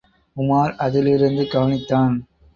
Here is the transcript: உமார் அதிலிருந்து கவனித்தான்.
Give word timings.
உமார் 0.37 0.73
அதிலிருந்து 0.77 1.43
கவனித்தான். 1.43 2.17